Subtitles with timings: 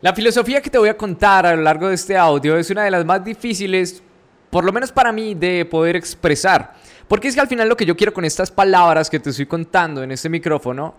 [0.00, 2.84] La filosofía que te voy a contar a lo largo de este audio es una
[2.84, 4.00] de las más difíciles,
[4.48, 6.74] por lo menos para mí, de poder expresar.
[7.08, 9.46] Porque es que al final lo que yo quiero con estas palabras que te estoy
[9.46, 10.94] contando en este micrófono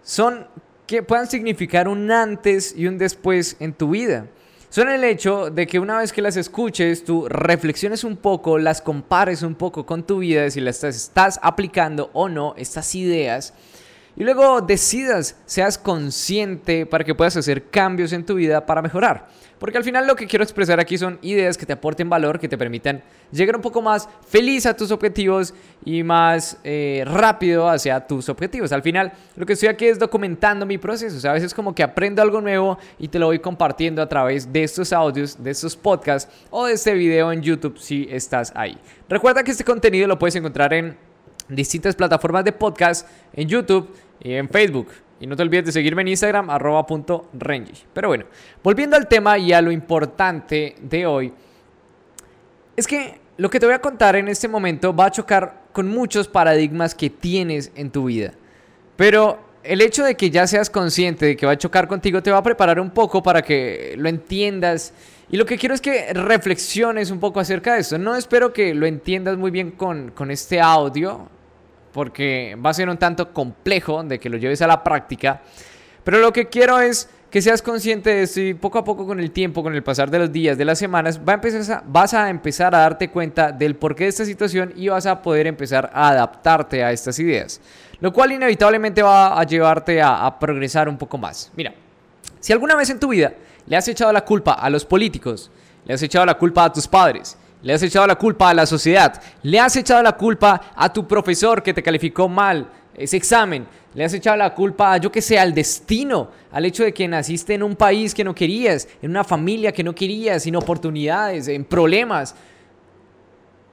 [0.00, 0.46] son
[0.86, 4.26] que puedan significar un antes y un después en tu vida.
[4.68, 8.80] Son el hecho de que una vez que las escuches, tú reflexiones un poco, las
[8.80, 13.54] compares un poco con tu vida, si las estás aplicando o no, estas ideas
[14.16, 19.28] y luego decidas, seas consciente para que puedas hacer cambios en tu vida para mejorar.
[19.58, 22.48] Porque al final lo que quiero expresar aquí son ideas que te aporten valor, que
[22.48, 28.06] te permitan llegar un poco más feliz a tus objetivos y más eh, rápido hacia
[28.06, 28.72] tus objetivos.
[28.72, 31.16] Al final lo que estoy aquí es documentando mi proceso.
[31.16, 34.08] O sea, a veces como que aprendo algo nuevo y te lo voy compartiendo a
[34.08, 38.52] través de estos audios, de estos podcasts o de este video en YouTube si estás
[38.54, 38.78] ahí.
[39.08, 41.05] Recuerda que este contenido lo puedes encontrar en
[41.48, 43.88] distintas plataformas de podcast, en YouTube
[44.20, 44.88] y en Facebook.
[45.18, 48.24] Y no te olvides de seguirme en Instagram, arroba Pero bueno,
[48.62, 51.32] volviendo al tema y a lo importante de hoy,
[52.76, 55.88] es que lo que te voy a contar en este momento va a chocar con
[55.88, 58.32] muchos paradigmas que tienes en tu vida.
[58.96, 62.30] Pero el hecho de que ya seas consciente de que va a chocar contigo te
[62.30, 64.92] va a preparar un poco para que lo entiendas.
[65.30, 67.98] Y lo que quiero es que reflexiones un poco acerca de esto.
[67.98, 71.28] No espero que lo entiendas muy bien con, con este audio
[71.96, 75.40] porque va a ser un tanto complejo de que lo lleves a la práctica.
[76.04, 79.18] Pero lo que quiero es que seas consciente de esto y poco a poco con
[79.18, 82.12] el tiempo, con el pasar de los días, de las semanas, va a empezar vas
[82.12, 85.90] a empezar a darte cuenta del porqué de esta situación y vas a poder empezar
[85.94, 87.62] a adaptarte a estas ideas.
[88.00, 91.50] Lo cual inevitablemente va a llevarte a, a progresar un poco más.
[91.56, 91.72] Mira,
[92.40, 93.32] si alguna vez en tu vida
[93.64, 95.50] le has echado la culpa a los políticos,
[95.86, 98.64] le has echado la culpa a tus padres, le has echado la culpa a la
[98.64, 99.20] sociedad.
[99.42, 103.66] Le has echado la culpa a tu profesor que te calificó mal ese examen.
[103.92, 107.54] Le has echado la culpa, yo que sé, al destino, al hecho de que naciste
[107.54, 111.64] en un país que no querías, en una familia que no querías, sin oportunidades, en
[111.64, 112.36] problemas.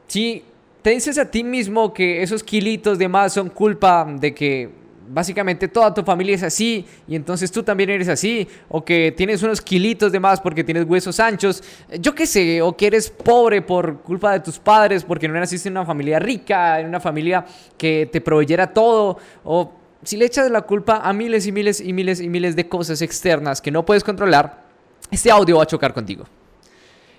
[0.07, 0.43] Si
[0.81, 4.71] te dices a ti mismo que esos kilitos de más son culpa de que
[5.09, 9.43] básicamente toda tu familia es así y entonces tú también eres así, o que tienes
[9.43, 11.63] unos kilitos de más porque tienes huesos anchos,
[11.99, 15.69] yo qué sé, o que eres pobre por culpa de tus padres porque no naciste
[15.69, 17.45] en una familia rica, en una familia
[17.77, 21.93] que te proveyera todo, o si le echas la culpa a miles y miles y
[21.93, 24.63] miles y miles de cosas externas que no puedes controlar,
[25.09, 26.25] este audio va a chocar contigo.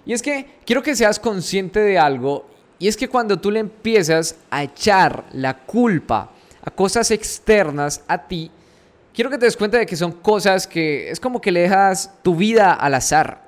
[0.07, 2.47] Y es que quiero que seas consciente de algo,
[2.79, 6.34] y es que cuando tú le empiezas a echar la culpa
[6.65, 8.51] a cosas externas a ti,
[9.13, 12.11] quiero que te des cuenta de que son cosas que es como que le dejas
[12.23, 13.45] tu vida al azar.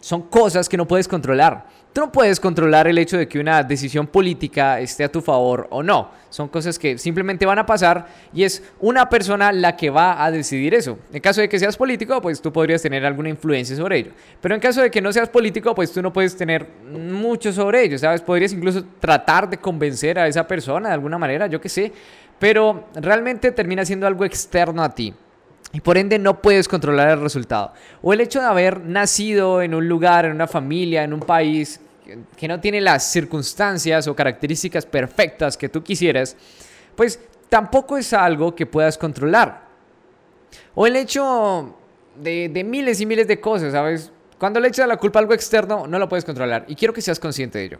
[0.00, 1.66] Son cosas que no puedes controlar.
[1.92, 5.66] Tú no puedes controlar el hecho de que una decisión política esté a tu favor
[5.70, 6.12] o no.
[6.28, 10.30] Son cosas que simplemente van a pasar y es una persona la que va a
[10.30, 11.00] decidir eso.
[11.12, 14.12] En caso de que seas político, pues tú podrías tener alguna influencia sobre ello.
[14.40, 17.82] Pero en caso de que no seas político, pues tú no puedes tener mucho sobre
[17.82, 18.20] ello, ¿sabes?
[18.20, 21.92] Podrías incluso tratar de convencer a esa persona de alguna manera, yo qué sé.
[22.38, 25.12] Pero realmente termina siendo algo externo a ti
[25.72, 27.72] y por ende no puedes controlar el resultado.
[28.02, 31.80] O el hecho de haber nacido en un lugar, en una familia, en un país
[32.36, 36.36] que no tiene las circunstancias o características perfectas que tú quisieras,
[36.96, 39.68] pues tampoco es algo que puedas controlar.
[40.74, 41.76] O el hecho
[42.16, 44.10] de, miles y miles de cosas, ¿sabes?
[44.38, 46.64] Cuando le echas la culpa a algo externo, no lo puedes controlar.
[46.66, 47.78] Y quiero que seas consciente de ello.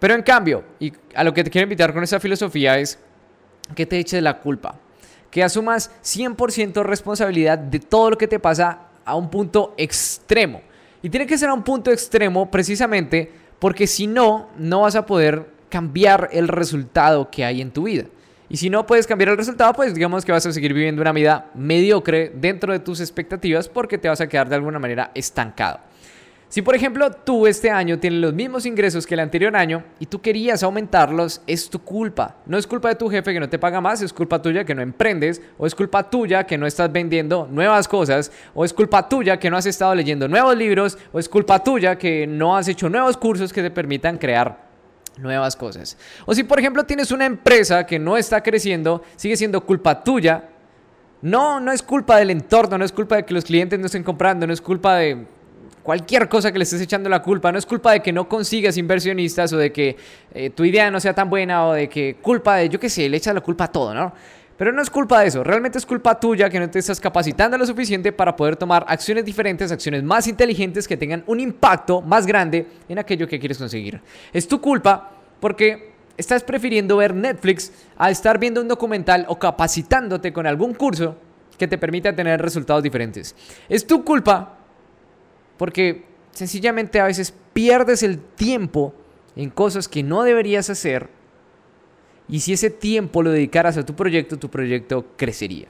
[0.00, 2.98] Pero en cambio, y a lo que te quiero invitar con esa filosofía es
[3.76, 4.74] que te eches la culpa
[5.30, 10.62] que asumas 100% responsabilidad de todo lo que te pasa a un punto extremo.
[11.02, 15.06] Y tiene que ser a un punto extremo precisamente porque si no, no vas a
[15.06, 18.04] poder cambiar el resultado que hay en tu vida.
[18.48, 21.12] Y si no puedes cambiar el resultado, pues digamos que vas a seguir viviendo una
[21.12, 25.78] vida mediocre dentro de tus expectativas porque te vas a quedar de alguna manera estancado.
[26.50, 30.06] Si por ejemplo tú este año tienes los mismos ingresos que el anterior año y
[30.06, 32.38] tú querías aumentarlos, es tu culpa.
[32.44, 34.74] No es culpa de tu jefe que no te paga más, es culpa tuya que
[34.74, 39.08] no emprendes, o es culpa tuya que no estás vendiendo nuevas cosas, o es culpa
[39.08, 42.66] tuya que no has estado leyendo nuevos libros, o es culpa tuya que no has
[42.66, 44.58] hecho nuevos cursos que te permitan crear
[45.18, 45.96] nuevas cosas.
[46.26, 50.48] O si por ejemplo tienes una empresa que no está creciendo, sigue siendo culpa tuya.
[51.22, 54.02] No, no es culpa del entorno, no es culpa de que los clientes no estén
[54.02, 55.26] comprando, no es culpa de
[55.82, 57.50] cualquier cosa que le estés echando la culpa.
[57.52, 59.96] No es culpa de que no consigas inversionistas o de que
[60.34, 63.08] eh, tu idea no sea tan buena o de que culpa de, yo qué sé,
[63.08, 64.12] le echas la culpa a todo, ¿no?
[64.60, 67.56] Pero no es culpa de eso, realmente es culpa tuya que no te estás capacitando
[67.56, 72.26] lo suficiente para poder tomar acciones diferentes, acciones más inteligentes que tengan un impacto más
[72.26, 74.02] grande en aquello que quieres conseguir.
[74.34, 80.30] Es tu culpa porque estás prefiriendo ver Netflix a estar viendo un documental o capacitándote
[80.30, 81.16] con algún curso
[81.56, 83.34] que te permita tener resultados diferentes.
[83.66, 84.59] Es tu culpa
[85.60, 88.94] porque sencillamente a veces pierdes el tiempo
[89.36, 91.10] en cosas que no deberías hacer
[92.30, 95.66] y si ese tiempo lo dedicaras a tu proyecto, tu proyecto crecería.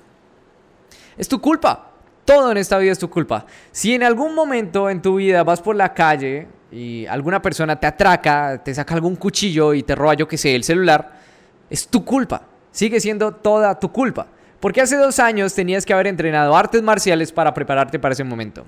[1.19, 1.91] Es tu culpa.
[2.25, 3.47] Todo en esta vida es tu culpa.
[3.73, 7.89] Si en algún momento en tu vida vas por la calle y alguna persona te
[7.89, 11.19] atraca, te saca algún cuchillo y te roba, yo que sé, el celular,
[11.69, 12.43] es tu culpa.
[12.71, 14.29] Sigue siendo toda tu culpa.
[14.61, 18.65] Porque hace dos años tenías que haber entrenado artes marciales para prepararte para ese momento.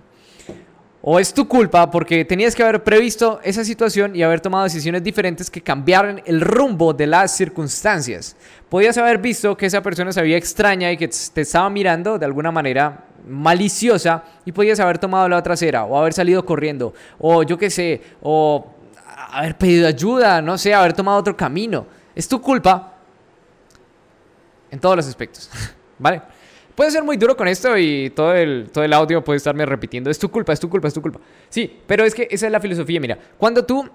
[1.04, 5.02] O es tu culpa porque tenías que haber previsto esa situación y haber tomado decisiones
[5.02, 8.36] diferentes que cambiaran el rumbo de las circunstancias.
[8.68, 12.24] Podías haber visto que esa persona se veía extraña y que te estaba mirando de
[12.24, 17.42] alguna manera maliciosa y podías haber tomado la otra acera o haber salido corriendo o
[17.42, 18.64] yo qué sé, o
[19.32, 21.84] haber pedido ayuda, no sé, haber tomado otro camino.
[22.14, 22.94] Es tu culpa
[24.70, 25.50] en todos los aspectos,
[25.98, 26.22] ¿vale?
[26.74, 30.10] Puede ser muy duro con esto y todo el, todo el audio puede estarme repitiendo,
[30.10, 31.20] es tu culpa, es tu culpa, es tu culpa.
[31.48, 33.88] Sí, pero es que esa es la filosofía, mira, cuando tú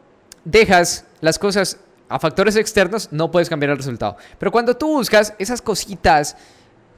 [0.43, 1.79] dejas las cosas
[2.09, 4.15] a factores externos, no puedes cambiar el resultado.
[4.39, 6.37] Pero cuando tú buscas esas cositas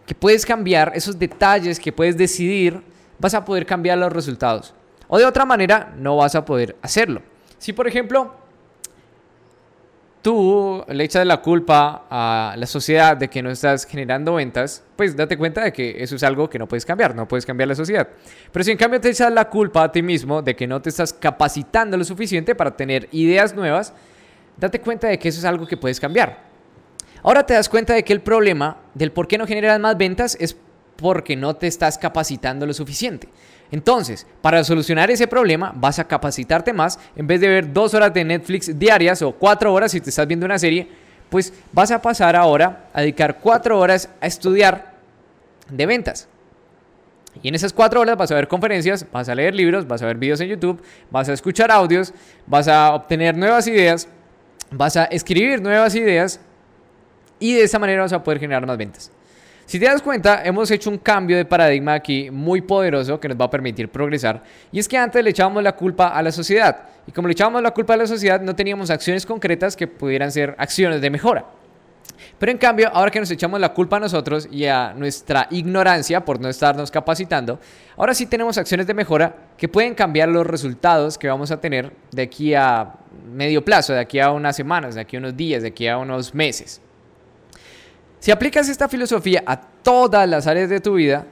[0.05, 2.81] que puedes cambiar, esos detalles que puedes decidir,
[3.17, 4.73] vas a poder cambiar los resultados.
[5.07, 7.21] O de otra manera, no vas a poder hacerlo.
[7.57, 8.35] Si, por ejemplo,
[10.21, 15.15] tú le echas la culpa a la sociedad de que no estás generando ventas, pues
[15.15, 17.75] date cuenta de que eso es algo que no puedes cambiar, no puedes cambiar la
[17.75, 18.07] sociedad.
[18.51, 20.89] Pero si en cambio te echas la culpa a ti mismo de que no te
[20.89, 23.93] estás capacitando lo suficiente para tener ideas nuevas,
[24.57, 26.49] date cuenta de que eso es algo que puedes cambiar.
[27.23, 30.37] Ahora te das cuenta de que el problema del por qué no generas más ventas
[30.39, 30.55] es
[30.95, 33.29] porque no te estás capacitando lo suficiente.
[33.71, 36.99] Entonces, para solucionar ese problema, vas a capacitarte más.
[37.15, 40.27] En vez de ver dos horas de Netflix diarias o cuatro horas si te estás
[40.27, 40.87] viendo una serie,
[41.29, 44.93] pues vas a pasar ahora a dedicar cuatro horas a estudiar
[45.69, 46.27] de ventas.
[47.43, 50.07] Y en esas cuatro horas vas a ver conferencias, vas a leer libros, vas a
[50.07, 50.81] ver videos en YouTube,
[51.11, 52.11] vas a escuchar audios,
[52.47, 54.07] vas a obtener nuevas ideas,
[54.71, 56.39] vas a escribir nuevas ideas
[57.39, 59.11] y de esa manera vas a poder generar más ventas.
[59.69, 63.39] Si te das cuenta, hemos hecho un cambio de paradigma aquí muy poderoso que nos
[63.39, 64.41] va a permitir progresar.
[64.71, 66.87] Y es que antes le echábamos la culpa a la sociedad.
[67.05, 70.31] Y como le echábamos la culpa a la sociedad, no teníamos acciones concretas que pudieran
[70.31, 71.45] ser acciones de mejora.
[72.39, 76.25] Pero en cambio, ahora que nos echamos la culpa a nosotros y a nuestra ignorancia
[76.25, 77.59] por no estarnos capacitando,
[77.95, 81.93] ahora sí tenemos acciones de mejora que pueden cambiar los resultados que vamos a tener
[82.11, 82.95] de aquí a
[83.31, 85.99] medio plazo, de aquí a unas semanas, de aquí a unos días, de aquí a
[85.99, 86.81] unos meses.
[88.19, 91.25] Si aplicas esta filosofía a todas las áreas de tu vida,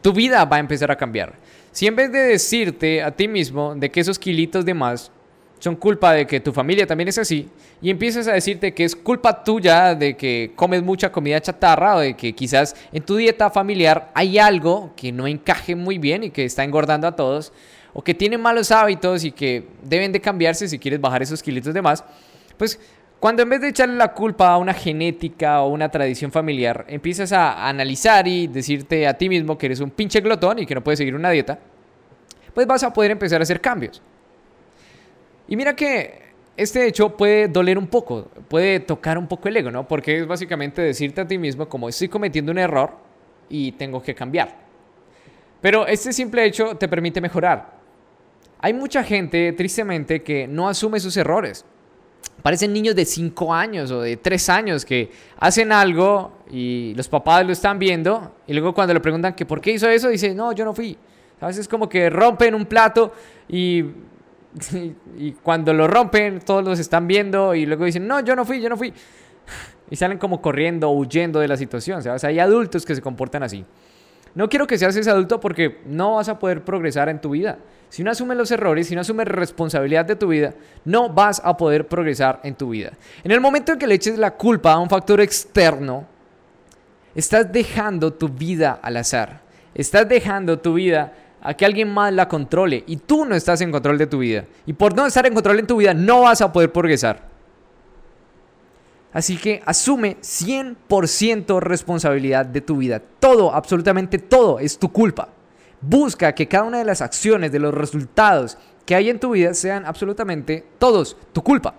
[0.00, 1.34] tu vida va a empezar a cambiar.
[1.72, 5.10] Si en vez de decirte a ti mismo de que esos kilitos de más
[5.58, 7.48] son culpa de que tu familia también es así,
[7.82, 12.00] y empiezas a decirte que es culpa tuya de que comes mucha comida chatarra o
[12.00, 16.30] de que quizás en tu dieta familiar hay algo que no encaje muy bien y
[16.30, 17.52] que está engordando a todos,
[17.92, 21.74] o que tiene malos hábitos y que deben de cambiarse si quieres bajar esos kilitos
[21.74, 22.04] de más,
[22.56, 22.78] pues
[23.26, 27.32] cuando en vez de echarle la culpa a una genética o una tradición familiar, empiezas
[27.32, 30.84] a analizar y decirte a ti mismo que eres un pinche glotón y que no
[30.84, 31.58] puedes seguir una dieta,
[32.54, 34.00] pues vas a poder empezar a hacer cambios.
[35.48, 36.22] Y mira que
[36.56, 39.88] este hecho puede doler un poco, puede tocar un poco el ego, ¿no?
[39.88, 42.92] Porque es básicamente decirte a ti mismo como estoy cometiendo un error
[43.48, 44.54] y tengo que cambiar.
[45.60, 47.72] Pero este simple hecho te permite mejorar.
[48.60, 51.64] Hay mucha gente, tristemente, que no asume sus errores
[52.42, 57.44] parecen niños de 5 años o de 3 años que hacen algo y los papás
[57.44, 60.52] lo están viendo y luego cuando le preguntan que por qué hizo eso, dice, no,
[60.52, 60.96] yo no fui.
[61.40, 61.58] ¿Sabes?
[61.58, 63.12] Es como que rompen un plato
[63.48, 63.84] y,
[65.18, 68.60] y, cuando lo rompen todos los están viendo y luego dicen, no, yo no fui,
[68.60, 68.92] yo no fui.
[69.88, 72.02] Y salen como corriendo, huyendo de la situación.
[72.02, 72.24] ¿sabes?
[72.24, 73.64] Hay adultos que se comportan así.
[74.36, 77.56] No quiero que seas ese adulto porque no vas a poder progresar en tu vida.
[77.88, 80.52] Si no asumes los errores, si no asumes responsabilidad de tu vida,
[80.84, 82.92] no vas a poder progresar en tu vida.
[83.24, 86.04] En el momento en que le eches la culpa a un factor externo,
[87.14, 89.40] estás dejando tu vida al azar.
[89.74, 93.72] Estás dejando tu vida a que alguien más la controle y tú no estás en
[93.72, 94.44] control de tu vida.
[94.66, 97.25] Y por no estar en control en tu vida, no vas a poder progresar.
[99.16, 103.00] Así que asume 100% responsabilidad de tu vida.
[103.18, 105.30] Todo, absolutamente todo es tu culpa.
[105.80, 109.54] Busca que cada una de las acciones, de los resultados que hay en tu vida
[109.54, 111.72] sean absolutamente todos tu culpa.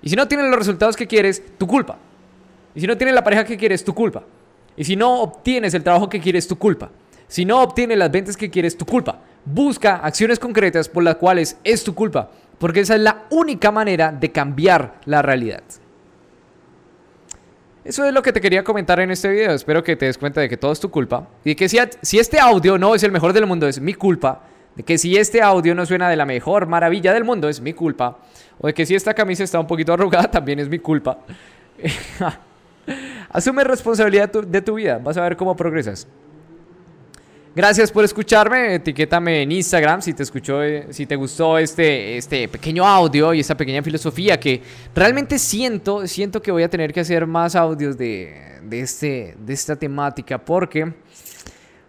[0.00, 1.98] Y si no tienes los resultados que quieres, tu culpa.
[2.72, 4.22] Y si no tienes la pareja que quieres, tu culpa.
[4.76, 6.88] Y si no obtienes el trabajo que quieres, tu culpa.
[7.26, 9.18] Si no obtienes las ventas que quieres, tu culpa.
[9.44, 12.30] Busca acciones concretas por las cuales es tu culpa.
[12.60, 15.64] Porque esa es la única manera de cambiar la realidad.
[17.84, 19.52] Eso es lo que te quería comentar en este video.
[19.52, 21.26] Espero que te des cuenta de que todo es tu culpa.
[21.44, 21.78] Y que si,
[22.18, 24.42] este audio no es el mejor del mundo, es mi culpa.
[24.76, 27.72] De que si este audio no suena de la mejor maravilla del mundo, es mi
[27.72, 28.18] culpa.
[28.60, 31.18] O de que si esta camisa está un poquito arrugada, también es mi culpa.
[33.30, 34.98] Asume responsabilidad de tu vida.
[34.98, 36.06] Vas a ver cómo progresas.
[37.52, 38.76] Gracias por escucharme.
[38.76, 43.40] Etiquétame en Instagram si te escuchó, eh, si te gustó este, este pequeño audio y
[43.40, 44.62] esta pequeña filosofía que
[44.94, 49.52] realmente siento, siento que voy a tener que hacer más audios de, de, este, de
[49.52, 50.92] esta temática porque,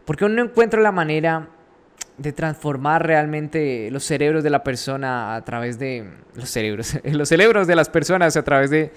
[0.03, 1.48] porque aún no encuentro la manera
[2.18, 7.68] de transformar realmente los cerebros de la persona a través de los cerebros, los cerebros
[7.68, 8.91] de las personas a través de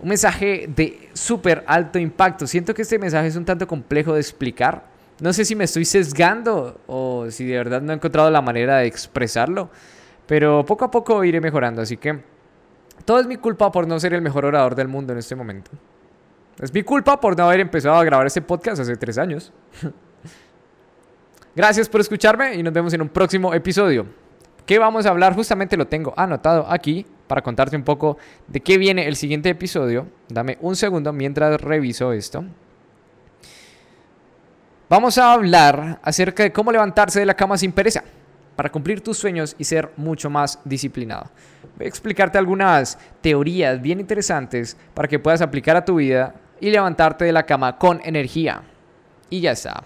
[0.00, 2.46] un mensaje de súper alto impacto.
[2.46, 5.84] Siento que este mensaje es un tanto complejo de explicar no sé si me estoy
[5.84, 9.70] sesgando o si de verdad no he encontrado la manera de expresarlo.
[10.26, 11.82] Pero poco a poco iré mejorando.
[11.82, 12.22] Así que
[13.04, 15.70] todo es mi culpa por no ser el mejor orador del mundo en este momento.
[16.60, 19.52] Es mi culpa por no haber empezado a grabar este podcast hace tres años.
[21.56, 24.06] Gracias por escucharme y nos vemos en un próximo episodio.
[24.66, 25.34] ¿Qué vamos a hablar?
[25.34, 30.06] Justamente lo tengo anotado aquí para contarte un poco de qué viene el siguiente episodio.
[30.28, 32.44] Dame un segundo mientras reviso esto.
[34.90, 38.02] Vamos a hablar acerca de cómo levantarse de la cama sin pereza
[38.56, 41.30] para cumplir tus sueños y ser mucho más disciplinado.
[41.76, 46.70] Voy a explicarte algunas teorías bien interesantes para que puedas aplicar a tu vida y
[46.70, 48.62] levantarte de la cama con energía.
[49.28, 49.84] Y ya está.